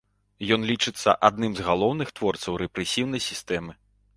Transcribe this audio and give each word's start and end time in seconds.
Ён 0.55 0.61
лічыцца 0.69 1.13
адным 1.29 1.51
з 1.59 1.65
галоўных 1.69 2.15
творцаў 2.21 2.59
рэпрэсіўнай 2.63 3.21
сістэмы. 3.29 3.79